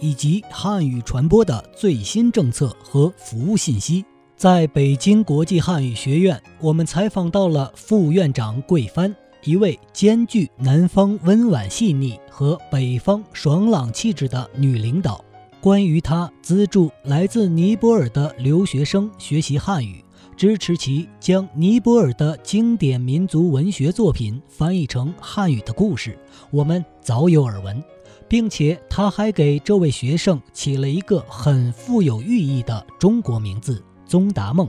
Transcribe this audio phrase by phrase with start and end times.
[0.00, 4.04] 以及汉语传播的最新政策和服务信息。
[4.36, 15.24] 在北京国际汉语学院，我们采访到了副院长桂帆，一位兼具南方温婉细腻和北方爽朗气质的女领导。
[15.58, 20.04] 关于她资助来自尼泊尔的留学生学习汉语，
[20.36, 26.16] 支持其将尼泊尔的经典民族文学作品翻译成汉语的故事，
[26.50, 27.82] 我们早有耳闻。
[28.28, 34.68] 并且他还给这位学生起了一个很富有寓意的中国名字“宗达梦”。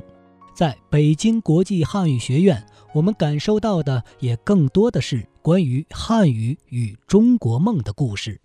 [0.55, 8.41] 在北京国际汉语学院，我们感受到的也更多的是关于汉语与中国梦的故事。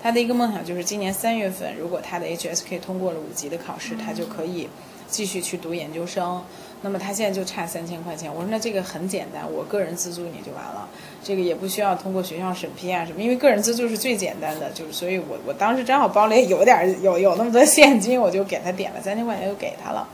[0.00, 4.68] 他的一个梦想就是今年三月份，如果他的 HSK 通过了五级的考试，他就可以
[5.06, 6.42] 继续去读研究生。
[6.84, 10.88] 那么他现在就差三千块钱，我说那这个很简单，我个人资助你就完了，
[11.22, 20.08] 这个也不需要通过学校审批啊什么，因为个人资助是最简单的，就是所以我我当时正好包里有点有有那么多现金，我就给他点了三千块钱就给他了，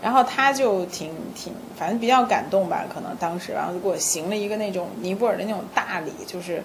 [0.00, 3.52] 然后他就挺挺反正比较感动吧，可能当时。
[3.52, 6.62] 然后就给我行了一个那种尼泊尔的那种大礼，就是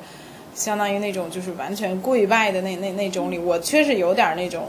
[0.54, 4.68] 相当于那种就是完全跪拜的那那那种礼，我确实有点那种。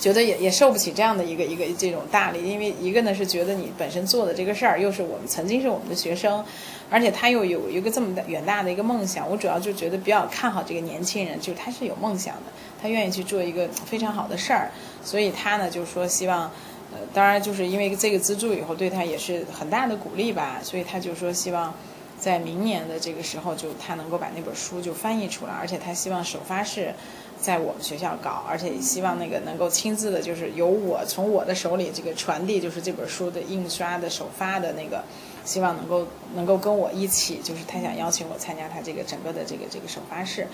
[0.00, 6.42] 觉得也也受不起这样的一个一个这种大力，因为一个呢是觉得你本身做的这个事儿，又是我们曾经是我们的学生，
[6.88, 9.30] 而且他又有一个这么大远大的一个梦想。
[9.30, 12.44] 我主要就觉得比较看好这个年轻人，就是他是有梦想的，
[12.80, 14.70] 他愿意去做一个非常好的事儿，
[15.04, 16.50] 所以他呢就说希望，
[16.92, 21.74] 呃，当然就是因为这个资助以后对他也是很大的鼓励吧，所以他就说希望
[22.18, 26.94] 在明年的这个时候就他能够把那本书就翻译出来，而且他希望首发是。
[27.40, 35.02] 在我们学校搞，而且希望那个能够亲自的，就是由我从我的手里这个传递，就是这本书的印刷的首发的那个，
[35.44, 40.46] 希望能够能够跟我一起，就是他想邀请我参加他这个整个的这个这个首发式。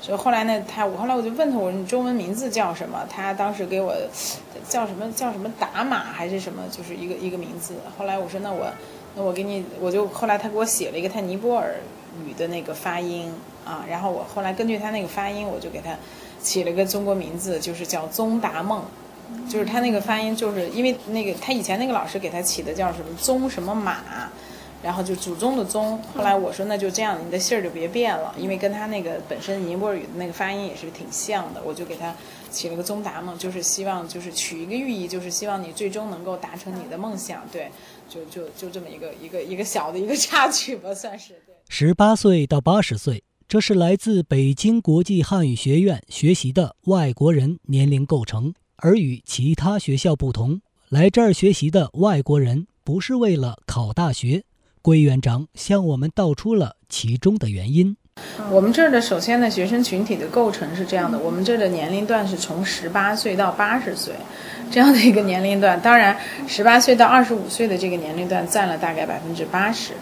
[0.00, 3.06] 所以后来呢，他我后来我就问他，我说你中文名字叫什么？
[3.08, 3.94] 他当时给我
[4.68, 7.74] 叫什么叫什么达马还是什么，就是一个一个名字。
[7.96, 8.66] 后来我说那我
[9.14, 11.76] 那我给你，我就后来他给我写了一个他尼泊尔
[12.26, 13.32] 语的那个发音
[13.64, 15.96] 啊，然后我后来根据他那个发音，我就给他。
[16.42, 18.84] 起了个中国名字，就是叫宗达梦，
[19.48, 23.98] 就是他那个发音，就是因为那个他以前那个老师给他起的叫什么宗什么马，
[24.82, 25.96] 然后就祖宗的宗。
[26.14, 31.62] 后来我说那就这样，你的姓儿就别变了，因为跟他那个本身尼泊尔语的那个发音也是挺像的。
[31.64, 32.14] 我就给他
[32.50, 37.42] 起了个宗达梦，就是希望就是取一个寓意，就是希望你最终能够达成你的梦想。
[37.52, 37.70] 对，
[38.08, 41.34] 就就就这么一个一个一个小的一个 插曲吧，算是。
[41.46, 41.54] 对。
[41.68, 43.22] 十八岁到八十岁。
[43.52, 54.42] 这是来自北京国际汉语学院学习的外国人年龄构成，而与其他学校不同，来这儿学习的外国人不是为了考大学。
[54.80, 57.94] 桂院长向我们道出了其中的原因。
[58.50, 64.14] 我们这儿的首先呢，学生群体的构成是这样的：我们这儿的年龄段是从十八岁到八十岁，
[64.70, 65.78] 这样的一个年龄段。
[65.78, 66.16] 当然，
[66.48, 69.92] 十八岁到二十五岁的这个年龄段占了大概百分之八十。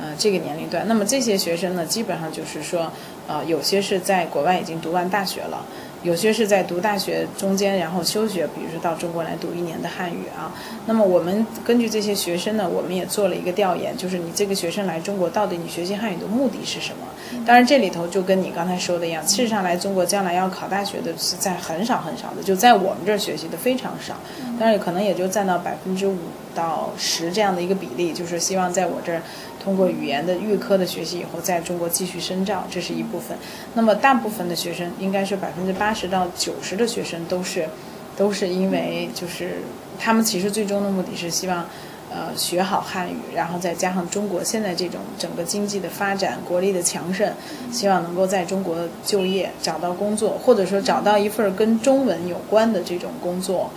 [0.00, 2.90] 呃，这个年龄段，那么这些学生呢，基本上就是说，
[3.28, 5.64] 呃，有些是在国外已经读完大学了。
[6.02, 10.50] 有些是在读大学中间，然后休学，比如说到中国来读一年的汉语啊。
[10.86, 17.44] 那么我们根据这些学生呢，我们也做了一个调研，就是你这个学生来中国，到底你学习汉语的目的是什么？
[17.44, 24.14] 当然这里头就跟你刚才说的一样，事实上来中国将来要考大学的是在很少很少的，就在我们这儿学习的非常少，
[24.58, 26.16] 当然可能也就占到百分之五
[26.54, 29.20] 到十这样的一个比例，就是希望在我这儿。
[29.62, 33.36] 通过语言的预科的学习以后，在中国继续深造，这是一部分。
[33.74, 37.68] 那么大部分的学生，应该是百分之八十到九十的学生都是，
[38.16, 39.58] 都是因为就是
[39.98, 41.66] 他们其实最终的目的是希望，
[42.10, 47.30] 呃，学好汉语，然后再加上中国现在这种整个经济的发展、国力的强盛，
[47.70, 53.70] 希望能够在中国就业、找到工作，或者说找到一份跟中文有关的这种工作。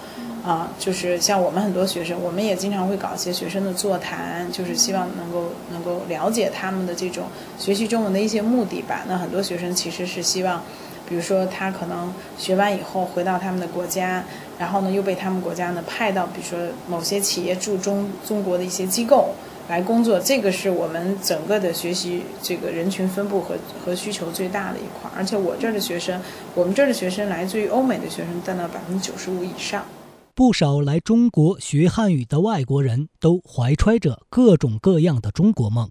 [0.44, 7.24] 啊，就是像我们很多学生，我们也经常会搞一些学生的座谈，就是希望能够能够了解他们的这种
[7.57, 9.06] 学习中文的一些目的吧。
[9.07, 10.62] 那很多学生其实是希望，
[11.07, 14.22] 比如说他可能学完以后回到他们的国家，
[14.60, 19.30] 然后呢又被他们国家呢派到比如说某些企业驻中中国的一些机构
[19.69, 23.56] 来工作，这个是我们整个的学习这个人群分布和
[23.86, 25.10] 和需求最大的一块。
[25.16, 26.19] 而且我这儿的学生，
[26.54, 29.86] 我们这儿的学生来自于欧美的学生占到百分之九十五以上。
[30.35, 35.88] 不少来中国学汉语的外国人都怀揣着各种各样的中国梦。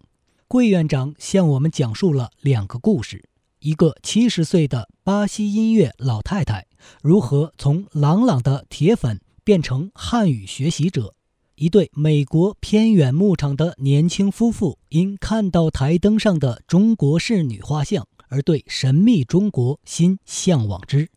[0.48, 3.28] 桂院长向我们讲述了两个故事：
[3.60, 6.66] 一个七十岁的巴西音乐老太太
[7.02, 11.14] 如何从朗朗的铁粉变成汉语学习者；
[11.54, 21.08] 一对美国偏远牧场的年轻夫妇因看到台灯上的中国仕女画像而对神秘中国心向往之。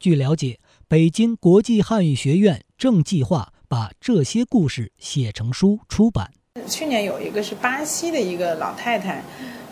[0.00, 0.58] 据了解，
[0.92, 2.60] 北京国际汉语学院。
[2.76, 6.30] 正计划把这些故事写成书出版。
[6.68, 9.24] 去年有一个是巴西的一个老太太，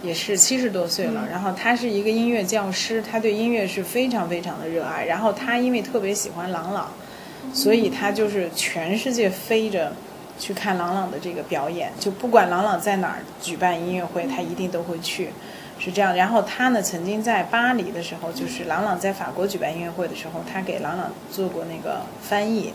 [0.02, 5.05] 也是七十多岁了，然后她是一个音乐教师，她对音乐是非常非常的热爱。
[5.05, 6.90] 然后她因为特别喜欢郎朗，
[7.52, 9.94] 所以她就是全世界飞着
[10.38, 15.28] 去看郎朗的这个表演，就不管郎朗在哪儿举办音乐会，她一定都会去。
[15.82, 22.74] 是这样，然后他呢，曾经在巴黎的时候，就是郎朗在法国举办音乐会的时候，他给郎朗做过那个翻译，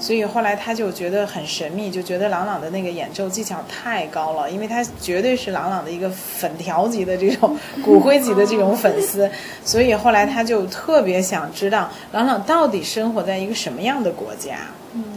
[0.00, 7.54] 所以后来他就觉得很神秘，就觉得郎朗的那个演奏技巧太高了，因为他绝对是郎朗的一个粉条级的这种
[7.84, 9.30] 骨灰级的这种粉丝，
[9.62, 14.56] 所以后来他就特别想知道郎朗到底生活在一个什么样的国家。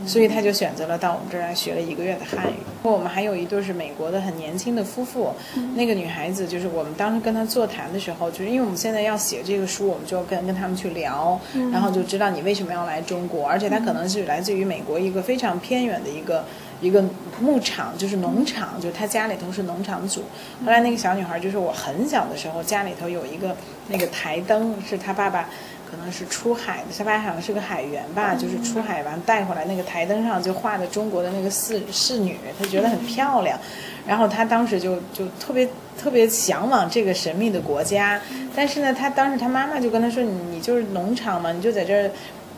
[0.06, 2.56] 所以他就选择了到我们这儿来学了一个月的汉语。
[2.84, 5.34] 我们还有一对是美国的很年轻的夫妇，
[5.74, 11.40] 那个女孩子就是我们当时跟她座谈的时候，就是因为我们现在要写这个书，我们就要跟跟他们去聊，
[11.72, 16.46] 然后就知道你为什么要来中国，而且他可能是来自于美国一个非常偏远的一个
[16.82, 17.04] 一个
[17.40, 20.22] 牧场，就是农场，就是他家里头是农场主。
[20.66, 23.56] 后来那个小女孩就是我很小的时候家里头有一个
[23.88, 25.50] 那个台灯，是他爸爸。
[25.90, 33.60] 可能是出海的，他爸好像是个海员吧，就是出海完带回来那个台灯上就画的中国的那个侍侍女，他觉得很漂亮，
[34.06, 38.22] 然后他当时就就特别特别向往这个神秘的国家，
[38.56, 42.12] 但是呢，他当时他妈妈就跟他说：“你你就是农场嘛，你就在这儿。”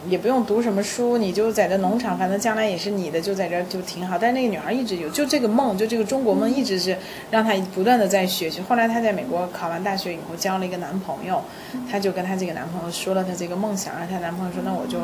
[0.10, 4.18] 也不用读什么书，你就在这农场，反正将来也是你的，就在这儿就挺好。
[4.18, 6.98] 但是那个女孩一直有，就这个梦，就这个中国梦，一直是
[7.30, 8.62] 让她不断的在学习。
[8.62, 11.44] 后来她在美国考完大学以后交了一个男朋友，
[11.90, 15.00] 她就跟她这个男朋友说了她这个梦想，让她男朋友说那我就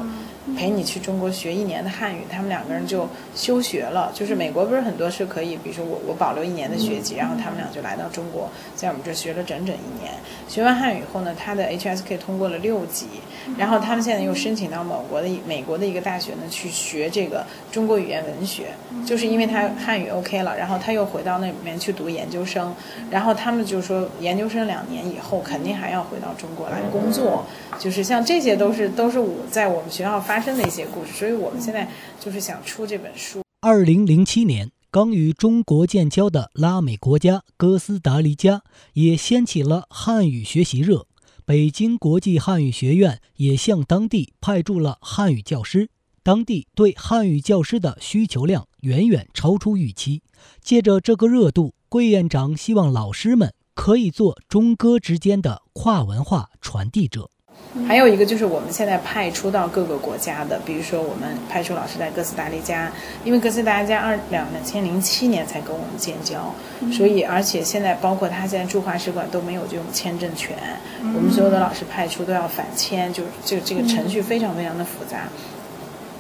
[0.56, 2.22] 陪你去中国学一年的汉语。
[2.30, 10.14] 他们两个人就休学了，就是美国不是很多是可以，比如说我我保留一年的学籍，然后他们俩就来到中国，在我们这学了整整一年。
[10.48, 13.08] 学完汉语以后呢，她的 HSK 通过了六级，
[13.56, 14.88] 然后他们现在又申请到。
[14.88, 18.68] 某国的美国的一个大学呢，去学这个中国语言文学，
[19.06, 22.74] 就是因为他汉语 OK 了，然后他又回到那里面去读研究生，
[23.12, 27.44] 然后他们就说研究生两年以后肯定还要回到中国来工作，
[27.78, 31.86] 就是像这些都是都是我在我们学校发生的一些故事，所以我们现在
[32.18, 33.42] 就是想出这本书。
[33.60, 38.62] 二零零七年，刚与中国建交的拉美国家哥斯达黎加
[38.94, 41.07] 也掀起了汉语学习热。
[41.48, 45.90] 北京国际汉语学院也向当地派驻了汉语教师，
[46.22, 50.24] 当地对汉语教师的需求量远远超出预期。
[50.60, 57.32] 借着这个热度，桂院长希望老师们可以做中哥之间的跨文化传递者。
[57.86, 62.90] 还有一个就是我们现在派出到各个国家的，比如说我们派出老师在哥斯达黎加，
[63.26, 66.56] 因为哥斯达黎加二两两千零七年才跟我们建交，
[66.92, 70.56] 所以而且现在包括他现在驻华使馆都没有这种签证权，
[71.02, 75.28] 我们所有的老师派出都要返签，就这这个程序非常非常的复杂。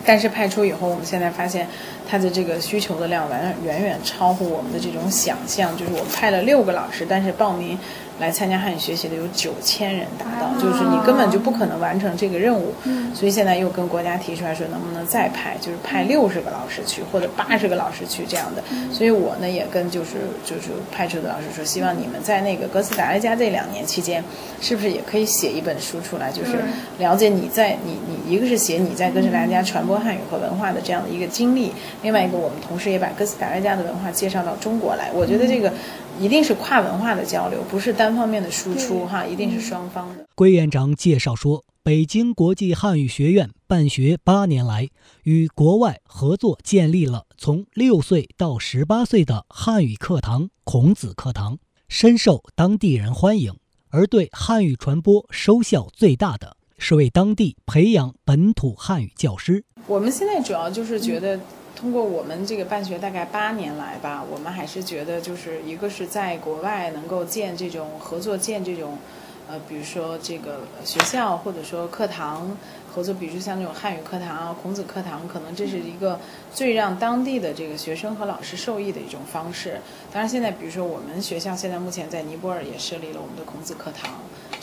[0.05, 1.67] 但是派出以后，我们现在发现，
[2.07, 5.75] 他的这个需求的量完远远超乎我们的这种想象。
[5.75, 7.77] 就是我们派了六个老师，但是报名
[8.19, 12.73] 来参加汉语学习的有九千人达到，就是你根本就不可能完成这个任务。
[13.13, 18.63] 所以现在又跟国家提出来说，能不能再派，就是派六十个老师去，或者八十个老师去这样的。
[18.93, 20.11] 所以我呢也跟就是
[20.45, 24.23] 就是派出的老师说，希望你们在那个哥斯达黎加这两年期间，
[24.61, 26.53] 是不是也可以写一本书出来，就是
[26.97, 29.97] 了解你在你你一个是写你在哥斯达黎加传播。
[29.97, 35.09] 汉语和文化的这样的一个经历，另外一个，我们同时也把哥斯达黎加的文化介绍到中国来。
[35.11, 35.73] 我觉得这个
[36.19, 40.27] 一定是跨文化的交流，不是单方面的输出哈，一定是双方的。
[40.35, 44.89] 桂院长介绍说，北京国际汉语学院办学八年来，
[45.23, 51.57] 与国外合作建立了从六岁到十八岁的汉语课堂——孔子课堂，
[51.87, 53.53] 深受当地人欢迎。
[53.89, 56.57] 而对汉语传播收效最大的。
[56.79, 59.63] 是为当地培养本土汉语教师。
[59.87, 61.39] 我们现在主要就是觉得，
[61.77, 68.97] 通过我们这个办学大概八年来吧，我们还是觉得就是一个是在国外能够建这种合作，建这种，
[69.47, 72.57] 呃，比如说这个学校或者说课堂。
[72.89, 76.19] 合作，比如像那种汉语课堂啊、孔子课堂，可能这是一个
[76.51, 79.79] 最让当地的这个学生和老师受益的一种方式。
[80.11, 84.15] 当然，现在比如说我们学校现在目前在尼泊尔也设立了我们的孔子课堂，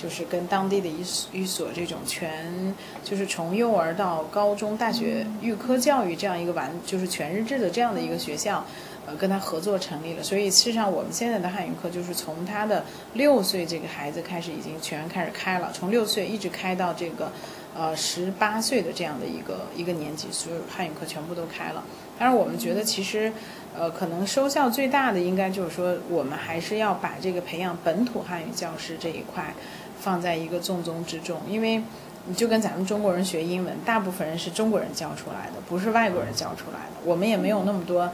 [0.05, 8.63] 就是跟当地的一一所这种全就是从幼儿到高中、大学预科教育这样一个完就是全日制的这样的一个学校，
[9.07, 10.23] 呃，跟他合作成立了。
[10.23, 12.85] 所以，事实上我们现在的汉语课就是从他的
[13.15, 17.33] 六岁这个孩子开始已经全开始开了，从六岁一直开到这个。
[17.77, 21.83] 呃，十八岁的这样的一个一个年级，所有汉语课全部都开了。
[22.17, 23.33] 当然，我们觉得其实，
[23.77, 29.53] 呃，可能收效最大的应该就是说，我们还是要把这个培养本土汉语教师这一块
[30.01, 31.41] 放在一个重中之重。
[31.49, 31.83] 因为，
[32.27, 37.01] 你就跟咱们中国人学英文，大部分人是中国人教出来的，不是外国人教出来的。
[37.05, 38.11] 我们也没有那么多。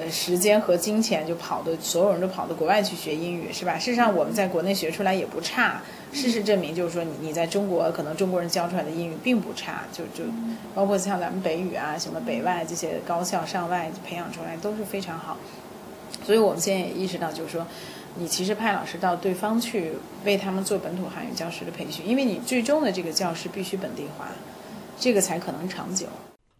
[0.00, 3.76] 呃，时间和金钱就跑的，所有人都跑到国外去学英语，是吧？
[3.76, 5.80] 事实上，我们在国内学出来也不差。
[6.12, 10.30] 事实证明，就是说，你你在中国，可能中国人教出来的英语并不差，就就
[10.72, 15.36] 包括像咱们北语啊，什么北外这些高校上外培养出来都是非常好。
[16.24, 17.66] 所以我们现在也意识到，就是说，
[18.20, 19.92] 你其实派老师到对方去
[20.24, 24.28] 为他们做本土汉语教师的培训，因为你最终的这个教师必须本地化，
[24.98, 26.06] 这个才可能长久。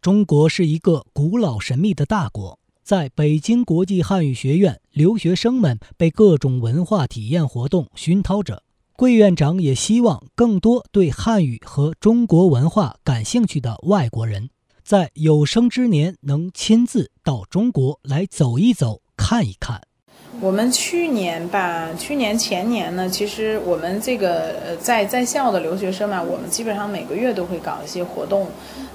[0.00, 2.56] 中国是一个古老神秘的大国。
[2.84, 8.62] 在北京国际汉语学院，留学生们被各种文化体验活动熏陶着。
[8.94, 14.48] 桂院长也希望更多对汉语和中国文化感兴趣的外国人，
[14.84, 19.87] 在有生之年能亲自到中国来走一走、看一看。
[20.40, 28.46] 我们去年吧，去年前年呢，其实我们这个呃在在校的留学生嘛，我们基本上每个月都会搞一些活动，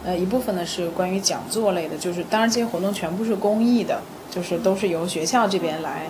[0.05, 6.03] 呃一部分呢是关于讲座类的，就是当然这些活动全部是公益的，就是都是由学校这边来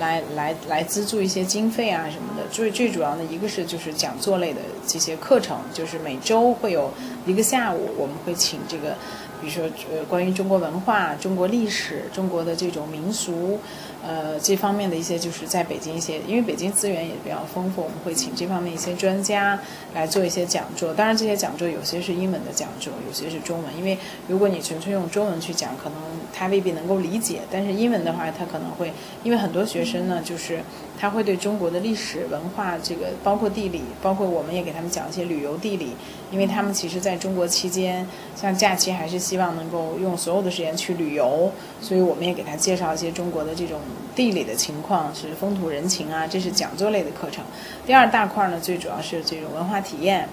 [0.00, 2.42] 来来来资助一些经费啊什么的。
[2.50, 6.90] 最最主要的一个是就是讲座类的这些课程，就是每周会有
[7.26, 8.96] 一个下午，我们会请这个。
[9.42, 13.58] 比如说，呃，关于中国文化、中国历史、中国的这种民俗，
[14.02, 19.58] 呃，这方面的一些，就是在北京一些，因为北京资源也比较丰富，我们会请这方面一些专家
[19.94, 20.92] 来做一些讲座。
[20.92, 23.76] 当然，这些讲座有些是英文的讲座，有些是中文。
[23.78, 25.98] 因为如果你纯粹用中文去讲，可能
[26.32, 27.40] 他未必能够理解。
[27.50, 28.92] 但是英文的话，他可能会，
[29.22, 30.60] 因为很多学生呢，就是
[30.98, 35.94] 他会对中国的历史文化，这个包括地理，包括我们也给他们讲一些旅游地理，
[36.32, 39.20] 因为他们其实在中国期间，像假期还是。
[39.20, 43.78] 希望能够用所有的时间去旅游，所以我们也给他介绍一些中国的这种
[44.14, 47.44] 地理的情况，是风土人情啊，这是讲座类的课程。
[47.86, 50.28] 第二大块呢，最主要是这种文化体验。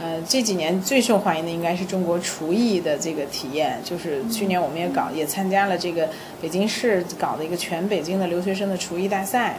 [0.00, 6.08] 呃，这几年最受欢迎的应该是中国厨艺的这个体验，就是去年我们也搞，也参加了这个
[6.40, 9.58] 北京市搞的一个全北京的留学生的厨艺大赛，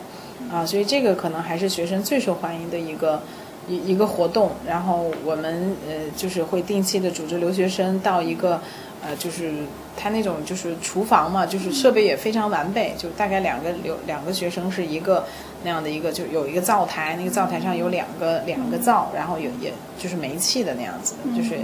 [0.51, 3.22] 啊，所以这个可能还是学生最受欢迎的一个。
[3.65, 8.62] 一一个活动，然后我们呃就是会定期的组织留学生到一个，
[9.03, 9.51] 呃就是
[9.98, 15.25] 他那种就是厨房嘛，就是设备也非常完备，就大概两个留两个学生是一个
[15.63, 21.60] 那样的一个，就有一个灶台，那个灶台上有两个两个灶，然后有也就是煤气的那样子的，就是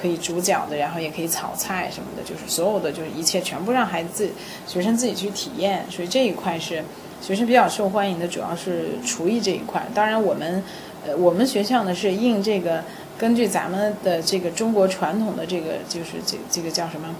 [0.00, 4.30] 可以煮饺子，然后也可以炒菜什么的，就是所有的就是一切全部让孩子
[4.66, 6.84] 学生自己去体验，所以这一块是
[7.20, 10.62] 学生比较受欢迎的，主要是厨艺这一块，当然我们。
[11.06, 12.82] 呃，我们学校呢是应这个，
[13.16, 17.14] 根据咱们的这个中国传统的这个，就是这这个叫什么，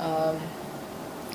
[0.00, 0.34] 呃，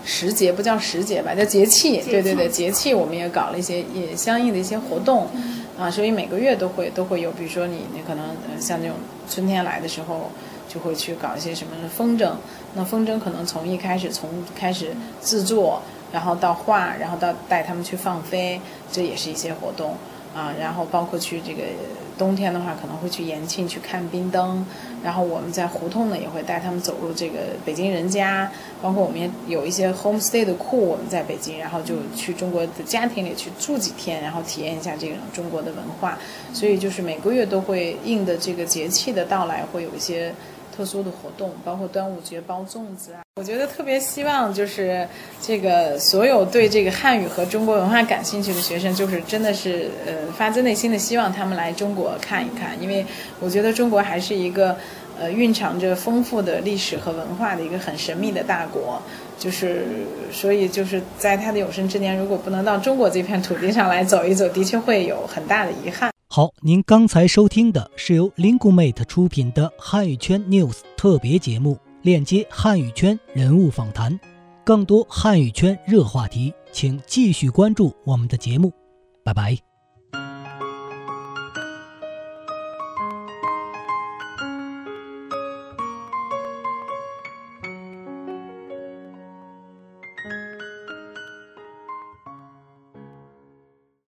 [0.05, 2.01] 时节不叫时节吧，叫节气。
[2.01, 5.27] 对对对，节气我们也搞了一些也相应的一些活动，
[5.77, 8.25] 啊，所以每个月都会都会有，比如说你你可能
[8.59, 8.95] 像那种
[9.29, 10.31] 春天来的时候，
[10.69, 12.31] 就会去搞一些什么风筝。
[12.75, 15.81] 那风筝可能从一开始从开始制作，
[16.13, 18.61] 然后到画，然后到带他们去放飞，
[18.91, 19.95] 这也是一些活动。
[20.35, 21.63] 啊，然后包括去这个
[22.17, 24.65] 冬天的话，可能会去延庆去看冰灯，
[25.03, 36.17] 然后我们在胡同呢也会带他们走入这个北京人家，包括我们也有一些 homestay 的库，我们在北京，然后就去中国的家庭里去住几天，然后体验一下这种中国的文化，
[36.51, 40.33] 所以就是每个月都会应的这个节气的到来，会有一些。
[40.77, 45.07] 特殊的活动，包括端午节包粽子啊，我觉得特别希望就是
[45.41, 53.03] 这个所有对这个汉语和中国文化感兴趣的学生，就是真的是呃发自内心的希望他们来中国看一看，因为
[53.39, 54.77] 我觉得中国还是一个
[55.19, 59.01] 呃蕴藏着丰富的历史和文化的一个很神秘的大国，
[59.39, 59.83] 就是
[60.31, 66.11] 所以就是在他的有生之年，如果不能到中国这片土地上来走一走，的确会有很大的遗憾。
[66.37, 74.19] 好，您刚才收听的是由 Linguemate 出品的汉语圈 News 特别节目，链接汉语圈人物访谈，
[74.63, 78.71] 更多汉语圈热话题，请继续关注我们的节目，
[79.23, 79.66] 拜拜。